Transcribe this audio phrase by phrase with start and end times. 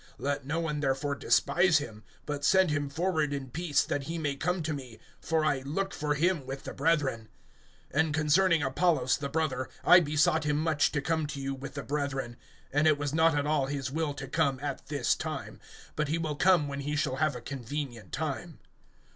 [0.19, 4.35] (11)Let no one therefore despise him; but send him forward in peace, that he may
[4.35, 7.29] come to me; for I look for him with the brethren.
[7.93, 11.83] (12)And concerning Apollos the brother, I besought him much to come to you with the
[11.83, 12.37] brethren;
[12.73, 15.59] and it was not at all his will to come at this time,
[15.95, 18.57] but he will come when he shall have a convenient time.